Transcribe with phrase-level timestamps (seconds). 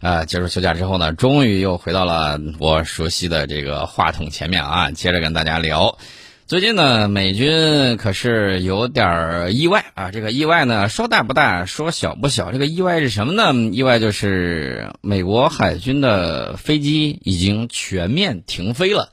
[0.00, 5.98] 呃，结束休假之后呢，终于又回到了我熟悉的这个话筒前面啊，接着跟大家聊。
[6.46, 10.10] 最近呢，美军可是有点意外啊。
[10.10, 12.52] 这个意外呢，说大不大，说小不小。
[12.52, 13.52] 这个意外是什么呢？
[13.72, 19.10] 意外就是美国海军的飞机已经全面停飞了。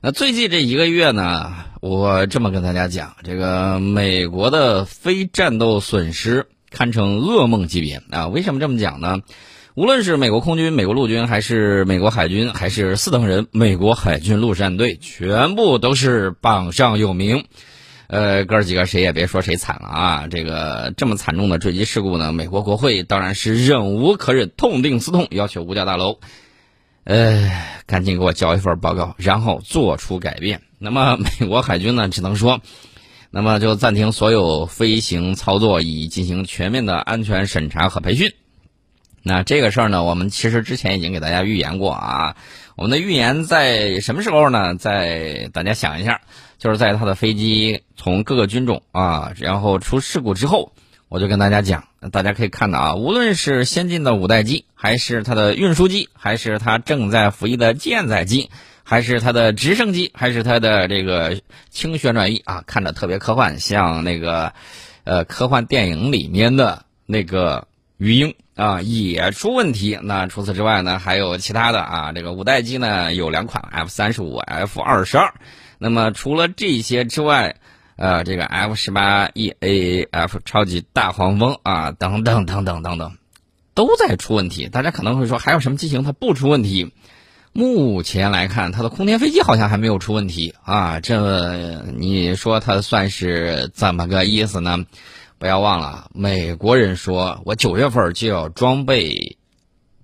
[0.00, 1.52] 那最近这一个月呢，
[1.82, 8.28] 我这么跟大家讲，这个美国的非战斗损失堪称噩梦级别啊。
[8.28, 9.18] 为什么这么讲呢？
[9.78, 17.44] 无论是美国空军、美国陆军，还是美国海军，还是四等人美国海军陆战队，全部都是榜上有名。
[18.08, 20.26] 呃，哥儿几个谁也别说谁惨了啊！
[20.28, 26.18] 这个这么惨重的坠机事故呢，美国国会当然是忍无可忍，痛定思痛，要求五角大楼，
[27.04, 27.48] 呃，
[27.86, 30.62] 赶紧给我交一份报告，然后做出改变。
[30.80, 32.60] 那么美国海军呢，只能说，
[33.30, 38.32] 那么就暂停所有飞行操作，以进行全面的安全审查和培训。
[39.22, 42.36] 那这个事儿呢，我们其实之前已经给大家预言过啊。
[42.76, 44.76] 我们的预言在什么时候呢？
[44.76, 46.20] 在大家想一下，
[46.58, 50.72] 就是在他的飞机从各个军种啊，然后出事故之后，
[51.08, 58.48] 我就跟大家讲，大家可以看到啊，无论是先进的五代机，还是它的运输机，还是它正在服役的舰载机，
[58.84, 64.52] 还是它的直升机，还是它的这个轻旋转翼啊，看着特别科幻，像那个
[65.02, 67.66] 呃科幻电影里面的那个
[67.98, 68.34] 鱼鹰。
[68.54, 69.96] 啊，也出问题。
[70.02, 72.10] 那除此之外呢，还有其他的啊。
[72.10, 75.32] 这个五代机呢有两款，F 三十五、F 二十二。
[75.78, 77.54] 那么除了这些之外，
[77.94, 83.16] 呃，这个 F 十八 EAF 超级大黄蜂啊，等等等等等等，
[83.74, 84.68] 都在出问题。
[84.68, 86.92] 大家可能会说，还有什么机型它不出问题？
[87.52, 90.98] 目前来看，它的空天飞机好像还没有出问题啊。
[90.98, 94.78] 这你说它算是怎么个意思呢？
[95.38, 99.36] 不要忘了，美国人说我九月份就要装备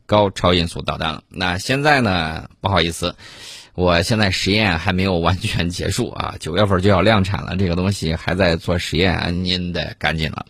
[0.06, 1.22] 高超音速导弹了。
[1.28, 2.48] 那现在呢？
[2.60, 3.16] 不好意思，
[3.74, 10.46] 我现在实验还没有完全结束啊， 九月份就要量产了，这个东西还在做实验，您得赶紧了。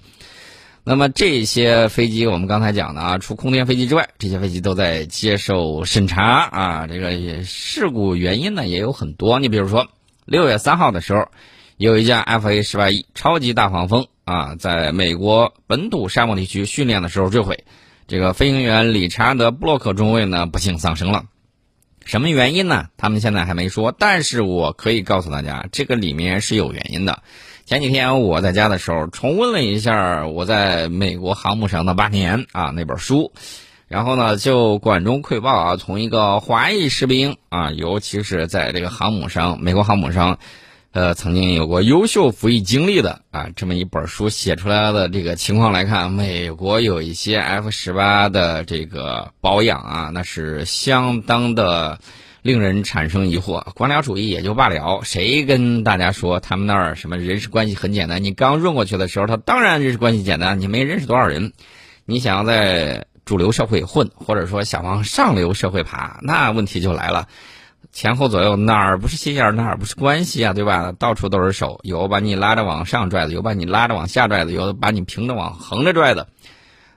[0.86, 6.86] 那么这些飞机，我们刚才讲的啊，除空天飞机之外，这些飞机都在接受审查啊。
[6.86, 9.88] 这个事故原因呢也有很多，你比如说
[10.26, 11.28] 六月三号的时候，
[11.76, 14.06] 有一架 F A 十八 E 超级大黄蜂。
[14.24, 17.64] 啊，在美国本土沙漠地区训练的时候坠毁，
[18.08, 21.26] 这个飞行员理查德·布洛克中尉呢不幸丧生了。
[22.06, 22.86] 什么原因呢？
[22.96, 27.22] 他们现在还没说，但是我可以告诉大家，这个里面是有原因的。
[27.66, 33.30] 前几天我在家的时候重温了一下我在美国航母上的八年啊那本书，
[33.88, 40.38] 然后呢就管中窥豹啊，从一个华裔士兵啊，尤其是在这个航母上，美国航母上。
[40.94, 51.98] 呃，曾经有过优秀服役经历的啊，这么一本书写出来的这个情况来看，美国有一些 F 十八的这个保养啊，那是相当的
[52.42, 53.72] 令人产生疑惑。
[53.74, 58.22] 官僚主义也就罢了，谁跟大家说他们那儿什么人事关系很简单？
[58.22, 61.54] 你刚润过去的时候，他当然人事关系简单，你没认识多少人。
[62.04, 67.26] 你想要在主流社会混，或者说想往上流社会爬，那问题就来了。
[67.92, 70.92] 前后左右哪儿不是心眼儿，哪儿不是关系啊，对吧？
[70.98, 76.28] 到处都是手，有把你拉着往上拽的，有把你拉着往下拽的，有把你平着往横着拽的。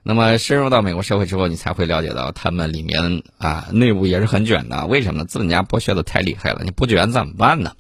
[0.04, 4.88] 那么深入到美国社会之后，你才会了解到他们里面啊内部也是很卷的。
[4.88, 5.26] 为什么？
[5.26, 7.74] 资本家剥削的太厉害了，你不卷怎么办呢？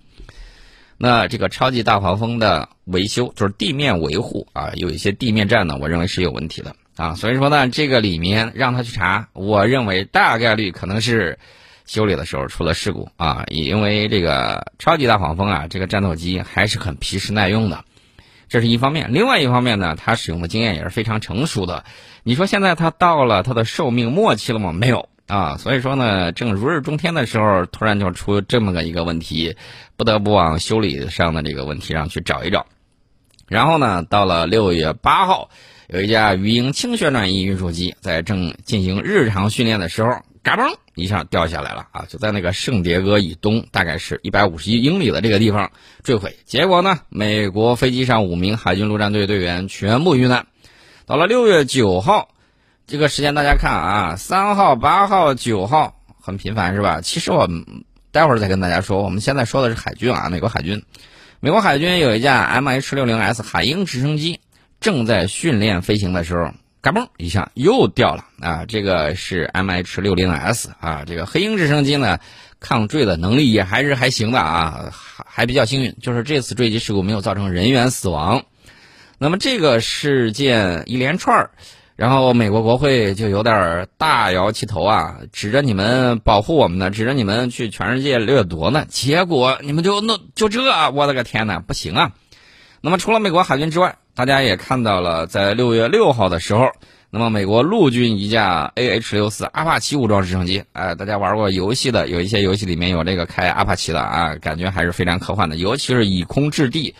[0.97, 7.15] 那这个超级大黄蜂的维修就是地面维护啊，有一些地面站呢，我认为是有问题的啊。
[7.15, 11.39] 所以说呢，这个里面让他去查，我认为大概率可能是。
[11.87, 17.85] 修理的时候出了事故啊，也因为这个超级大黄蜂啊，这个战斗机还是很皮实耐用的，
[18.49, 19.13] 这是一方面。
[19.13, 21.85] 另外一方面呢，它使用的经验也是非常成熟的。
[22.23, 24.73] 你说现在它到了它的寿命末期了吗？
[24.73, 25.55] 没有啊。
[25.55, 29.55] 所以说呢，正如日中天的时候，突然就出这么个一个问题，
[29.95, 32.65] 不得不往修理上的这个问题上去找一找。
[33.47, 35.49] 然后呢，到了六月八号，
[35.87, 40.17] 有一架鱼鹰轻旋转翼运输机在正进行日常训练的时候。
[40.47, 42.05] 嘎嘣一下掉下来了啊！
[42.07, 45.69] 就在那个圣迭戈以东，大概是一百五十一英里的这个地方
[46.03, 46.37] 坠毁。
[46.45, 50.47] 结果呢，美国飞机上五名海军陆战队队员全部遇难。
[51.05, 52.29] 到了六月九号，
[52.87, 57.01] 这个时间大家看啊，三号、八号、九号很频繁是吧？
[57.01, 57.49] 其实我
[58.13, 59.03] 待会儿再跟大家说。
[59.03, 60.81] 我们现在说的是海军啊，美国海军。
[61.41, 64.39] 美国海军有一架 MH-60S 海鹰直升机
[64.79, 66.53] 正在训练飞行的时候。
[66.87, 68.63] 嘎嘣一下又掉了啊！
[68.65, 72.17] 这个是 MH60S 啊，这个黑鹰直升机呢，
[72.61, 78.45] 抗坠的能力也还是还行的啊，还还比较幸运，就是这次坠机事故没有造成人员死亡。
[79.17, 81.49] 那么这个事件一连串
[81.97, 92.13] 然后美国国会就有点大摇其头啊，指着你们保护我们呢，指着你们去全世界掠夺呢，结果你们就弄就这，我的个天呐，不行啊！
[92.79, 96.71] 那么除了美国海军之外，大家也看到了，在六月六号的时候，
[97.11, 106.95] 那么美国陆军一架 AH 六四阿帕奇武装直升机，哎，大家玩过游戏的，有一些游戏里面有这个开阿帕奇的啊，感觉还是非常科幻的，尤其是以空制地。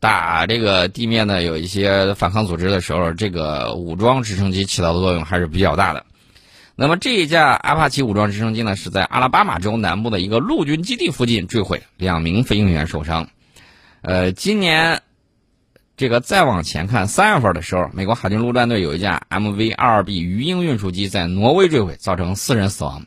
[0.00, 6.06] 打这个地面的有一些反抗组织的时候，这个武装直升机起到的作用还是比较大的。
[6.74, 13.28] 那么这一架阿帕奇武装直升机呢，是在阿拉巴马州南部的一个陆军基地附近坠毁，两名飞行员受伤。
[14.02, 15.00] 呃，今年
[15.96, 23.06] 这个再往前看，三月份的时候，美国海军陆战队有一架 MV-22B 鱼鹰运输机在挪威坠毁，造成四人死亡。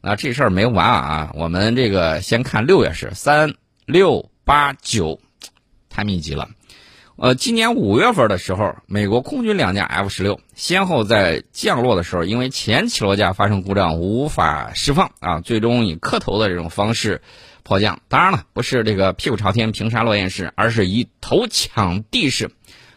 [0.00, 1.32] 那这事儿没完啊！
[1.34, 3.52] 我们这个先看六月是三
[3.84, 5.20] 六八九。
[5.90, 6.48] 太密集了，
[7.16, 17.22] 呃，今年五月份的时候，美国空军两架 F 十六先后在降落的时候，因为前起落架发生故障，无法释放啊，最终以磕头的这种方式
[17.64, 17.98] 迫降。
[18.08, 22.48] 当然了，不是这个屁股朝天平沙落雁式，而是以头抢地式，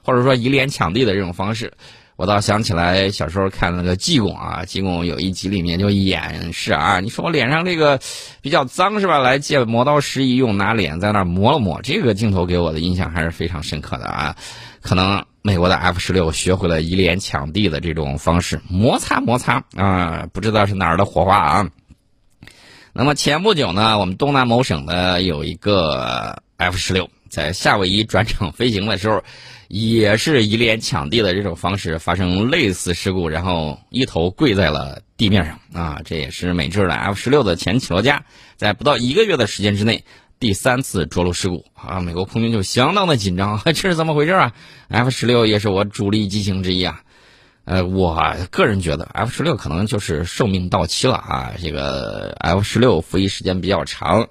[0.03, 1.73] 或者说以脸抢地的这种方式。
[2.17, 7.99] 我倒想起来小时候看那个济公啊，济公有一集里面就演示啊，你说我脸上这个
[8.41, 9.19] 比较脏是吧？
[9.19, 14.35] 来借磨刀石一用，拿脸在那磨了磨，这个镜头给我的印象还是非常深刻的啊。
[14.81, 21.69] 可能美国的 F 十六学会了以脸抢地的这种方式，摩擦摩擦啊，不知道是哪儿的火花啊。
[22.97, 29.23] 那么前不久呢，我们东南某省的有一个 F 十六在夏威夷转场飞行的时候。
[29.69, 35.99] 也是以脸抢地的这种方式发生类似事故，然后一头跪在了地面上啊！
[36.05, 38.23] 这也是美制的 F 十六的前起落架
[38.55, 40.05] 在不到一个月的时间之内
[40.39, 41.99] 第三次着陆事故啊！
[41.99, 44.53] 美国空军就相当的紧张， 这是怎么回事啊
[44.88, 47.01] ？F 十六也是我主力机型之一啊！
[47.67, 51.51] 呃，我个人觉得 F 十六可能就是寿命到期了啊！
[51.61, 54.27] 这个 F 十六服役时间比较长，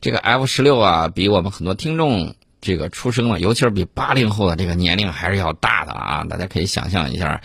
[0.00, 2.34] 这个 F 十六啊，比我们很多听众。
[2.58, 6.24] 这个出生了，尤其是比八零后的这个年龄还是要大的啊！
[6.28, 7.40] 大家可以想象一下，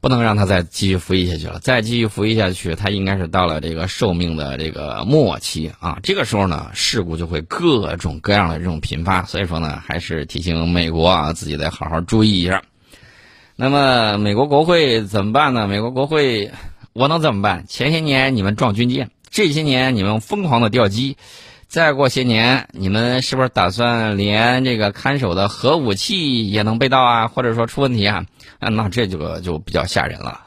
[0.00, 1.58] 不能让他再继续服役下去了。
[1.58, 5.98] 再继续服役下去，他应该是到了这个寿命的这个末期啊！
[6.02, 9.22] 这个时候呢，事故就会各种各样的这种频发。
[9.24, 12.62] 所以说呢，还是提醒美国啊，自己得好好注意一下。
[13.58, 15.66] 那么，美国国会怎么办呢？
[15.66, 16.52] 美国国会，
[16.92, 17.64] 我能怎么办？
[17.66, 21.16] 前些年你们撞军舰，这些年你们疯狂的吊机。
[21.66, 27.28] 再过些年，你们是不是打算连这个看守的核武器也能被盗啊？
[27.28, 28.26] 或者说出问题啊？
[28.58, 30.42] 啊，那这就就比较吓人了。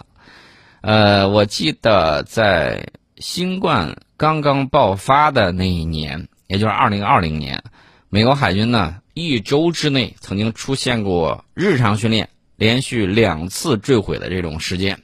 [0.82, 7.64] 呃，我记得在新冠刚刚爆发的那一年，也就是二零二零年，
[8.10, 12.30] 美国海军呢一周之内曾经出现过日常训练
[12.60, 15.00] 连续两次坠毁的这种事件，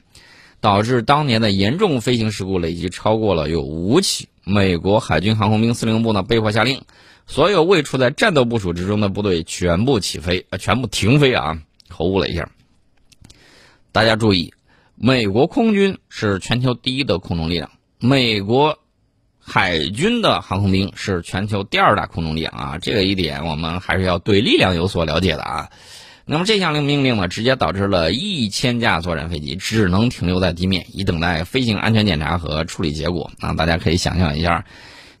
[0.60, 4.28] 导致当年的严重飞行事故累计超过了有五起。
[4.44, 6.82] 美国海军航空兵司令部呢，被迫下令，
[7.26, 11.62] 所有未处在战斗部署之中的部队全部起飞，呃，全部停飞啊！
[11.88, 12.50] 口误了一下。
[13.90, 14.52] 大家注意，
[14.94, 18.78] 美国空军是全球第一的空中力量，美国
[19.40, 22.78] 海军的航空兵是全球第二大空中力量啊！
[22.78, 25.70] 这个一点我们还是要对力量有所了解的啊。
[26.28, 33.30] 那么这项令命令呢，直接导致了一千架作战飞机只能停留在地面，以等待飞行安全检查和处理结果。
[33.38, 34.64] 啊，大家可以想象一下，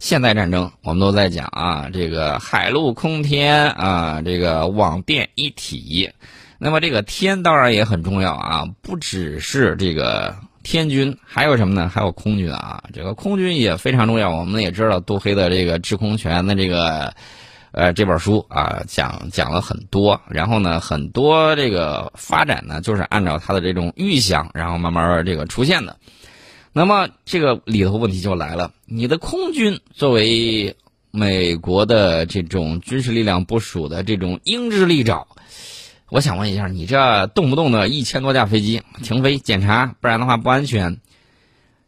[0.00, 6.10] 现代战争我们都在讲啊，这个海陆空天啊，这个网电一体。
[6.58, 11.88] 那么这个天当然也很重要啊，不只是这个天军，还有什么呢？
[11.88, 14.28] 还有空军啊，这个空军也非常重要。
[14.36, 17.14] 我们也知道杜黑的这个制空权的这个。
[17.76, 25.98] 呃，这本书啊，讲讲了很多，然后呢，很多这个发展呢，就是按照他的这种预想，然后慢慢这个出现的。
[26.72, 30.74] 那么这个里头问题就来了，你的空军作为
[31.10, 35.28] 美国的这种军事力量部署的这种鹰之利爪，
[36.08, 40.96] 我想问一下，你这动不动的一千多架飞机停飞检查，不然的话不安全。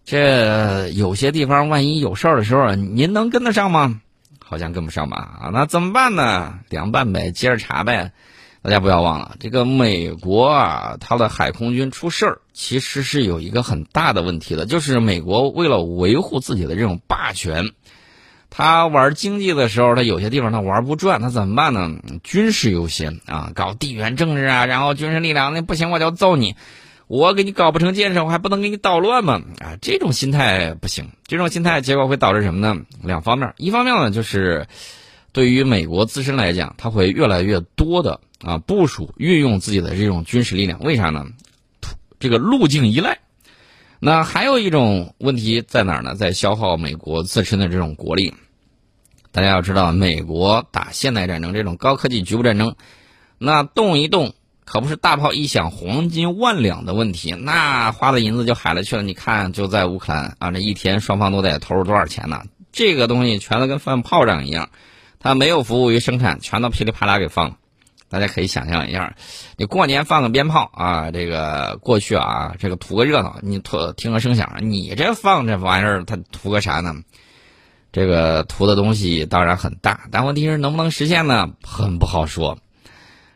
[0.04, 4.02] 这有些地方万一有事儿的时候，您能跟得上吗？
[4.48, 5.16] 好像跟不上吧？
[5.42, 6.60] 啊，那怎么办呢？
[6.70, 8.12] 凉拌呗，接着查呗。
[8.60, 17.70] 大家不要忘了，这个美国啊，它的海空军出事儿，其实是有一个很大的问题的，就是美国为了维护自己的这种霸权，
[18.50, 21.88] 他玩经济的时候，他有些地方他玩不转，他怎么办呢？
[22.24, 26.56] 军事优先啊，搞地缘政治啊，然后军事力量那不行，我就揍你。
[27.08, 29.40] 我给你搞不成建设，我还不能给你捣乱吗？
[29.60, 31.10] 啊，这种心态不行。
[31.26, 32.82] 这种心态结果会导致什么呢？
[33.02, 34.66] 两方面，一方面呢，就是
[35.32, 40.80] 对于美国自身来讲，它会越来越多的啊部署运用自己的这种军事力量。
[40.80, 41.26] 为啥呢？
[42.20, 43.18] 这个路径依赖。
[44.00, 46.14] 那还有一种问题在哪儿呢？
[46.14, 48.34] 在消耗美国自身的这种国力。
[49.32, 52.76] 大家要知道，美国打现代战争这种高科技局部战争，
[53.38, 54.34] 那动一动
[54.68, 59.02] 可不是大炮一响黄金万两的问题，那花的银子就海了去了。
[59.02, 62.42] 你看，就在乌克兰啊，这一天双方都得投入多少钱呢？
[62.70, 64.68] 这个东西全都跟放炮仗一样，
[65.20, 67.56] 它没有服务于生产，全都噼里啪啦给放了。
[68.10, 69.16] 大家可以想象一下，
[69.56, 76.94] 你过年放个鞭炮啊，这个过去啊，这个图个热闹，你图听个声响，你这放这玩意儿，它图个啥呢？
[77.90, 81.48] 这个图的东西当然很大，但问题是能不能实现呢？
[81.62, 82.58] 很不好说。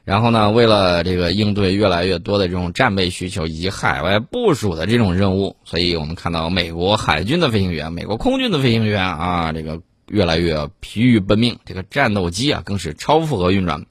[0.04, 13.86] 然后呢，为了这个应对越来越多的这种战备需求以及海外部署的这种任务，所以我们看到美国海军的飞行员、美国空军的飞行员啊，这个越来越疲于奔命，这个战斗机啊更是超负荷运转。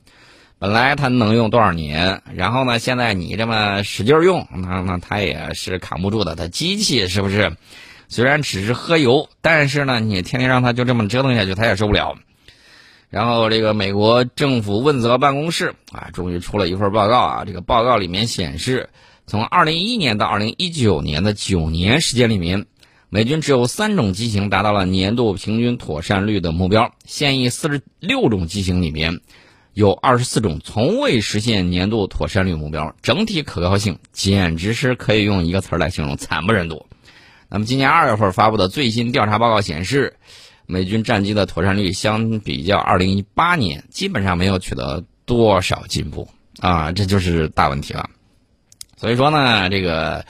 [0.60, 6.36] 本来它能用多少年，然后呢，现在你这么使劲用，那那它也是扛不住的。
[6.36, 7.56] 它机器是不是？
[8.10, 12.18] 虽然只是喝油，但是呢，你天天让它就这么折腾下去，它也受不了。
[13.12, 17.44] 然后这个美国政府问责办公室啊，终于出了一份报告啊。
[17.46, 18.90] 这个报告里面显示，
[19.28, 22.68] 从2011年到2019年的九年时间里面，
[23.10, 29.20] 美军只有三种机型达到了年度平均妥善率的目标，现役46种机型里面，
[29.74, 36.86] 有24种从未实现年度妥善率目标，整体可靠性简直是可以用一个词来形容：惨不忍睹。
[37.50, 40.16] 那么今年二月份发布的最新调查报告显示，
[40.72, 48.10] 美军战机的妥善率相比较二零一八年基本上没有取得多少进步啊，这就是大问题了。
[48.96, 50.26] 所以说呢，这个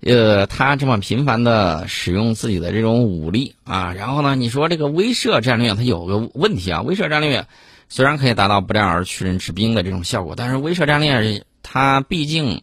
[0.00, 7.46] 呃，他这么频繁的使用自己的这种武力啊，然后呢，你说这个威慑战略它有个问题啊，威慑战略
[7.88, 12.62] 虽然可以达到不战而屈人之兵的这种效果，但是威慑战略它毕竟。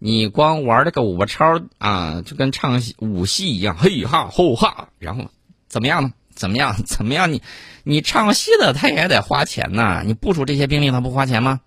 [0.00, 5.24] 你光玩这个五八超啊，就跟唱武戏一样，嘿哈吼哈，然后
[5.66, 6.12] 怎么样呢？
[6.38, 6.74] 怎么样？
[6.86, 7.30] 怎么样？
[7.32, 7.42] 你
[7.82, 11.60] 你唱戏的他也得花钱呐，你部署这些兵力他不花钱吗？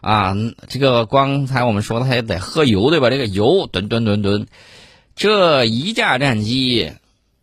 [0.00, 0.34] 啊，
[0.68, 3.10] 这个刚才我们说他也得喝油对吧？
[3.10, 4.46] 这个油吨吨吨吨，
[5.14, 6.92] 这一架战机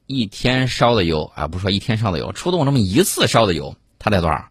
[0.08, 4.46] 一天烧的油啊，不说一天烧的油，出动这么一次烧的油，他得多少？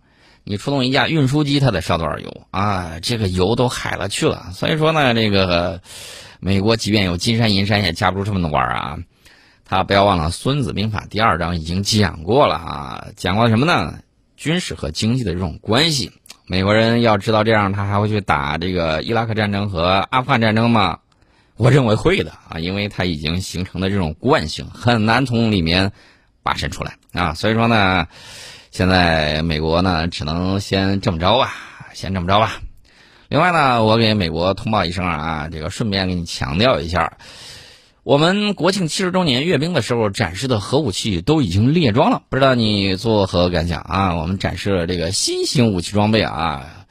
[0.44, 3.00] 你出动一架运输机，它得烧多少油啊？
[3.02, 4.47] 这个油都海了去了。
[4.54, 5.82] 所以说呢，这个
[6.40, 8.99] 美国即便有金山银山，也架不住这么多玩啊。
[9.68, 13.98] 他不要忘了，《孙子兵法》第二章已经讲过了啊，讲过什么呢？
[14.34, 16.10] 军事和经济的这种关系。
[16.46, 21.00] 美国人要知道这样，他还会去打这个伊拉克战争和阿富汗战争吗？
[21.56, 25.92] 我认为会的啊，因为他已经形成的这种惯性，很难从里面
[26.42, 27.34] 拔身出来啊。
[27.34, 28.06] 所以说呢。
[28.70, 31.54] 现在美国呢，只能先这么着吧，
[31.94, 32.60] 先这么着吧。
[33.28, 37.16] 另外呢，我给美国通报一声啊，这个顺便给你强调一下，
[38.09, 44.15] 我们国庆七十周年阅兵的时候展示的核武器都已经列装了，不知道你作何感想啊？
[44.15, 46.87] 我们展示了这个新型武器装备啊，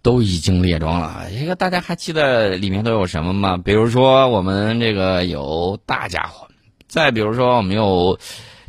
[0.00, 1.26] 都已经列装了。
[1.38, 3.58] 这个大家还记得里面都有什么吗？
[3.62, 6.48] 比如说我们这个有大家伙，
[6.88, 8.18] 再比如说我们有。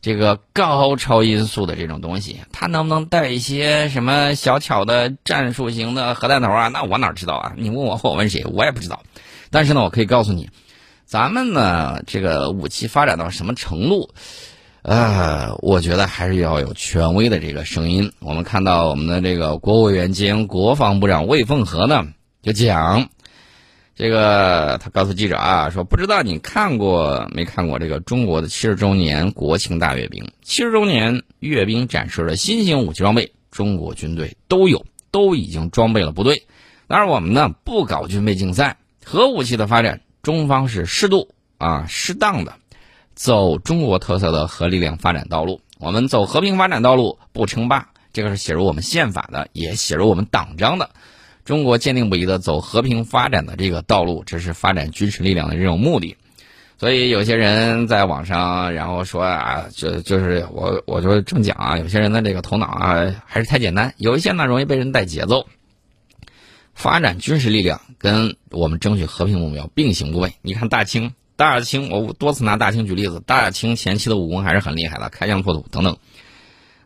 [0.01, 6.67] 这个高超音速的这种东西，它能不能带一些什么小巧的战术型的核弹头啊？
[6.67, 7.53] 那我哪知道啊？
[7.57, 8.45] 你问我，我问谁？
[8.53, 9.01] 我也不知道。
[9.49, 10.51] 但是呢，我可以告诉你，
[11.05, 14.09] 咱们呢，这个武器发展到什么程度？
[14.81, 18.11] 呃，我觉得还是要有权威的这个声音。
[18.19, 22.07] 我们看到我们的这个国务委员兼国防部长魏凤和呢，
[22.41, 23.07] 就讲。
[23.95, 30.29] 这个他告诉记者啊，说不知道你看过没看过这个中国的七十周年国庆大阅兵？
[30.41, 36.45] 七十周年阅兵展示了新型武器装备，中国军队都有，都已经装备了部队。
[36.87, 41.29] 当然，我们呢不搞军备竞赛，核武器的发展，中方是适度
[41.59, 42.55] 啊适当的
[43.13, 45.61] 走中国特色的核力量发展道路。
[45.77, 50.89] 我们走和平发展道路，不称霸，这个是写入我们宪法的，也写入我们党章的。
[51.43, 56.17] 中国坚定不移的走和平发展的这个道路，这是发展军事力量的这种目的。
[56.79, 65.45] 所以有些人在网上，然后说啊，就就是我我就这么讲啊，有些人的这个头脑啊还是太简单，有一些呢容易被人带节奏。
[66.73, 70.31] 发展军事力量跟我们争取和平目标并行不悖。
[70.41, 75.97] 你看大清，大清我多次拿大清举例子，大清前期的武功还是很厉害的，开疆拓土等等。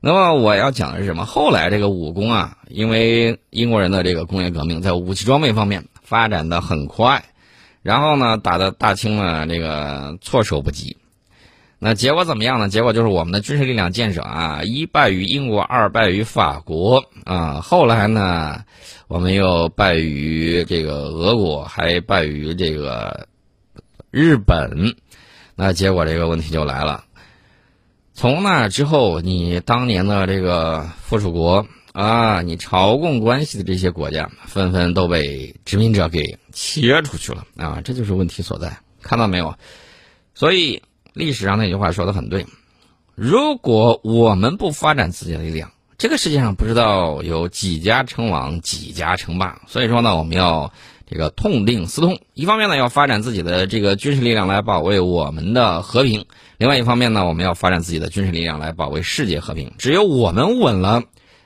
[0.02, 1.26] 那么我要讲的是什么？
[1.26, 7.26] 后来这个武功啊，因为英国人的这个工业革命，在武器装备方面发展的很快，
[7.82, 10.96] 然后呢，打的大清呢这个措手不及。
[11.82, 12.68] 那结果怎么样呢？
[12.68, 17.62] 结果就是我们的军事力量建设啊，一败于英国，二败于法国啊。
[17.62, 18.66] 后来呢，
[19.08, 23.28] 我们又败于这个俄国，还败于这个
[24.12, 24.94] 日本。
[25.56, 27.06] 那结果这个问题就来了，
[28.14, 38.78] 从那之后，你当年的这个附属国啊，你朝贡关系的这些国家，纷纷都被殖民者给切出去了啊，这就是问题所在。
[39.02, 39.56] 看到没有？
[40.34, 40.82] 所以
[41.20, 42.48] 历史上那句话说的很对，
[43.14, 49.62] 如果我们不发展自己的力量，这个世界上不知道有几家称王，几家称霸。
[49.68, 50.74] 所以说呢，我们要。
[51.12, 56.24] 这个痛定思痛，一方面呢要发展自己的这个军事力量来保卫我们的和平，
[56.60, 59.74] 另外一方面呢我们要发展自己的军事力量来保卫世界和平。
[59.80, 61.02] 只有我们稳了，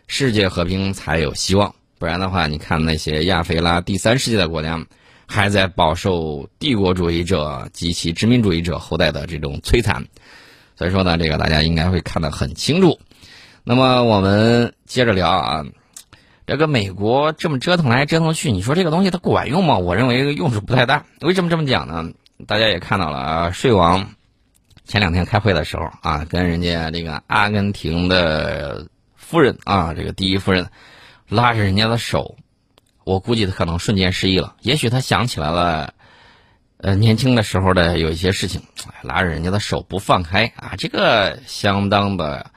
[0.08, 1.76] 世界和平才有希望。
[1.98, 4.86] 不然的话，你看那些亚非拉第三世界的国家，
[5.34, 10.06] 还在饱受帝国主义者及其殖民主义者后代的这种摧残。
[10.76, 13.00] 所以说呢，这个大家应该会看得很清楚。
[13.64, 15.66] 那么我们接着聊啊。
[16.46, 19.78] 这个美国这么折腾来折腾去，你说这个东西它管用吗？
[19.78, 21.06] 我认为用处不太大。
[21.22, 22.12] 为什么这么讲呢？
[22.46, 24.10] 大家也看到了啊，税王
[24.84, 30.68] 前两天开会的时候啊，跟人家这个阿根廷的夫人啊，这个第一夫人
[31.30, 32.36] 拉着人家的手，
[33.04, 34.56] 我估计他可能瞬间失忆了。
[34.62, 35.94] 也许他想起来了，
[36.78, 38.62] 呃，年轻的时候的有一些事情，
[39.02, 42.48] 拉着人家的手不放开啊，这个相当的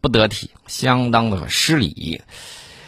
[0.00, 2.22] 不得体，相当的失礼。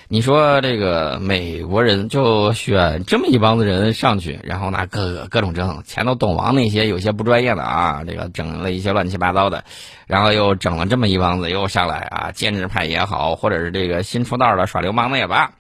[0.08, 9.64] 你说这个美国人就选这么一帮子人上去，然后呢各各种折腾，前头懂王那些有些不专业的啊，这个整了一些乱七八糟的，
[10.06, 15.50] 然后又整了这么一帮子又上来啊，建制派也好，或者是这个新出道的耍流氓的也罢，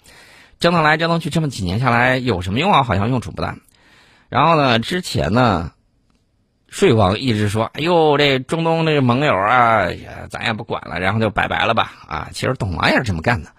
[0.58, 2.82] 折腾来折腾去，这么几年下来有什么用啊？
[2.82, 3.56] 好像用处不大。
[4.28, 5.72] 然后呢，之前呢，
[6.68, 9.86] 税王一直说，哎呦，这中东这个盟友啊，
[10.30, 12.28] 咱也不管了，然后就拜拜了吧啊。
[12.32, 13.50] 其实懂王也是这么干的。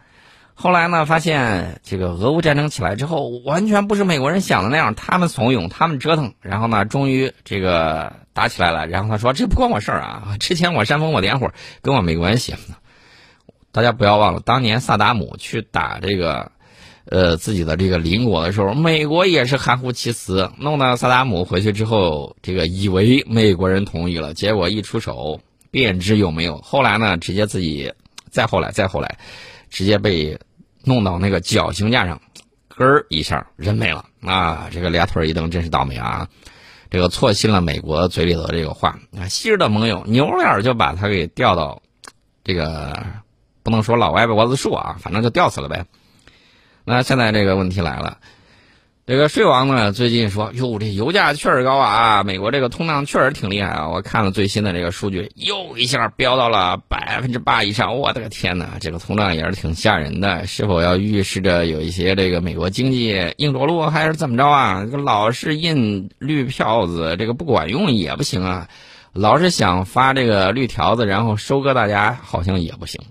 [0.60, 8.88] 后来呢，发现这个俄乌战争起来之后，完全不是美国人想的那样，他们怂恿，他们折腾，然后呢，终于这个打起来了。
[8.88, 11.52] 然后他说：“这不关我事儿啊，之前我煽风我点火，
[11.84, 12.56] 跟我没关系。”
[13.72, 16.52] 大家不要忘了，当年萨达姆去打这个，
[17.10, 25.40] 呃，自己的这个邻国的时候，美国也是含糊其辞，弄得萨达姆回去之后，这个以为美国人同意了，结果一出手，
[25.72, 26.58] 便知有没有。
[26.58, 27.94] 后来呢，直接自己，
[28.30, 29.18] 再后来，再后来，
[29.70, 30.40] 直接被。
[30.84, 32.22] 弄到那个绞刑架上，
[32.70, 34.70] 咯儿一下人没了啊！
[34.72, 36.30] 这个俩腿一蹬，真是倒霉啊！
[36.90, 41.82] 这个错信了美国嘴里的这个话啊，昔日的盟友扭脸就把他给调到
[42.46, 43.06] 这个
[43.64, 45.88] 不能说老歪脖子树啊，反正就吊死了呗。
[46.90, 48.18] 那现在这个问题来了。
[49.06, 52.24] 这个税王呢，最近说，哟，这油价确实高啊！
[52.24, 53.90] 美国这个通胀确实挺厉害啊！
[53.90, 58.78] 我看了最新的这个数据，又一下飙到了百分之八以上，我的个天哪！
[58.80, 64.86] 这个通胀也是挺吓人的，是否要预示着有一些这个美国经济硬着陆，还是怎么着啊？
[65.04, 68.70] 老是印绿票子，这个不管用也不行啊！
[69.12, 73.02] 老是想发这个绿条子，然后收割大家，好像也不行。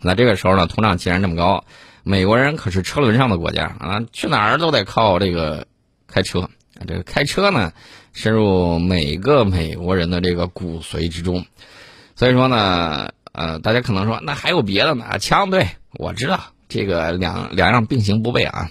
[0.00, 1.64] 那这个时候呢，通胀既然这么高。
[2.08, 5.66] 美国人可是车轮上的国家啊，去哪儿都得靠这个
[6.06, 6.48] 开车。
[6.86, 7.72] 这个开车呢，
[8.12, 11.44] 深入每个美国人的这个骨髓之中。
[12.14, 15.18] 所以说呢，呃，大家可能说，那还有别的呢？
[15.18, 16.38] 枪，对我知道，
[16.68, 18.70] 这个两两样并行不悖啊。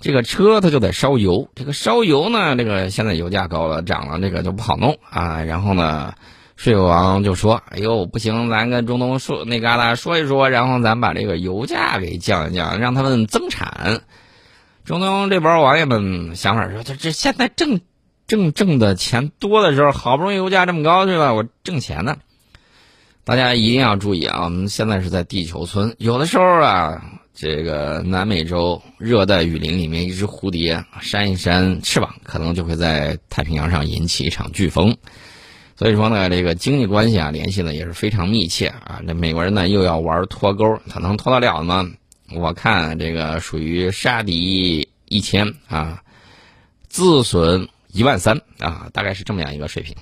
[0.00, 5.42] 这个车它就得烧油，这个烧油呢，这个现在油价高了，涨了，这个就不好弄啊。
[5.42, 6.14] 然后呢？
[6.56, 14.00] 税王就说：“哎呦，不行，咱跟中东说那旮沓说一说，然后咱把这个油价给降一降，让他们增产。”
[14.84, 17.80] 中东这帮王爷们想法说：“这这现在挣
[18.26, 21.32] 挣挣的钱多的时候，好不容易油价这么高，对吧？
[21.34, 22.16] 我挣钱呢。”
[23.24, 24.44] 大家一定要注意啊！
[24.44, 27.02] 我们现在是在地球村，有的时候啊，
[27.34, 34.96] 这个南美洲热带雨林里面一只蝴蝶扇一扇翅膀，可能就会在太平洋上引起一场飓风。
[35.78, 39.02] 所以说呢，这个经济关系啊，联系呢也是非常密切啊。
[39.06, 41.86] 这美国人呢又要玩脱钩，他能脱得了吗？
[42.34, 46.02] 我看这个属于杀敌一千啊，
[46.88, 49.94] 自损一万三啊，大概是这么样一个水平。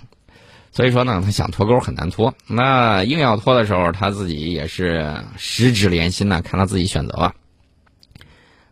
[0.71, 2.33] 所以说呢，他想脱钩很难脱。
[2.47, 7.35] 那硬要脱的时候，他自己也是十指连心呐，看他自己选择吧。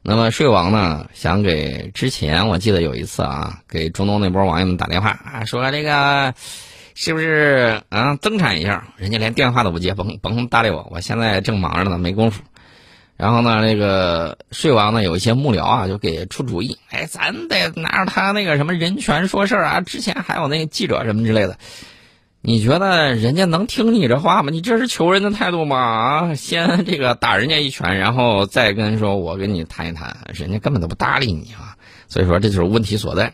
[0.03, 6.33] 那么税王呢，想给之前我记得有一次啊，给中东那波网友们打电话啊，说这个。
[6.95, 8.17] 是不是啊？
[8.17, 12.43] 增产一下，人家连电话都不接，甭甭搭理我，我现在正忙着呢，没工夫。
[13.17, 19.81] 然后呢，那个税王呢，有一些幕僚啊，就给出主意，哎，咱得拿着他那个什么人权说事儿啊。
[19.81, 21.57] 之前还有那个记者什么之类的，
[22.41, 24.51] 你觉得人家能听你这话吗？
[24.51, 25.77] 你这是求人的态度吗？
[25.77, 31.77] 啊，先这个打人家一拳，然后再跟说我跟你谈一谈，人家根本都不搭理你啊。
[32.09, 33.33] 所以说这就是问题所在，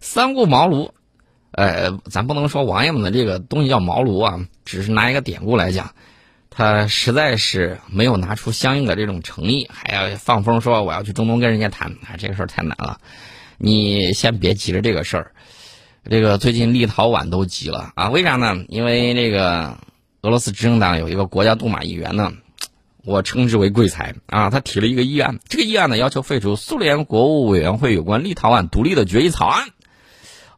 [0.00, 0.90] 三顾茅庐。
[1.58, 5.90] 呃，咱不能说王爷们的这个东西叫茅庐啊，只是拿一个典故来讲，
[6.50, 13.00] 他实在是没有拿出相应的这种诚意，还要放风说我要去中东跟人家谈，啊，这个事儿太难了。
[13.56, 15.32] 你先别急着这个事儿，
[16.08, 18.64] 这个最近立陶宛都急了啊，为啥呢？
[18.68, 19.78] 因为这个
[20.20, 22.34] 俄罗斯执政党有一个国家杜马议员呢。
[23.04, 24.50] 我称之为贵才啊！
[24.50, 29.68] 他提了一个议案，这个议案呢要求废除苏联国务委员会有关立陶宛独立的决议草案。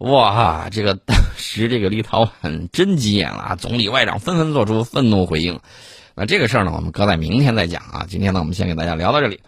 [0.00, 3.54] 哇，这个当时这个立陶宛真急眼了啊！
[3.54, 5.60] 总理、外长纷纷做出愤怒回应。
[6.14, 8.06] 那这个事儿呢，我们搁在明天再讲啊。
[8.08, 9.40] 今天呢，我们先给大家聊到这里。